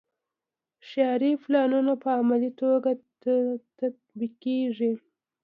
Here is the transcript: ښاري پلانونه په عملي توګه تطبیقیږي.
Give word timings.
ښاري 0.89 1.31
پلانونه 1.43 1.93
په 2.03 2.09
عملي 2.19 2.51
توګه 2.61 2.91
تطبیقیږي. 3.79 4.91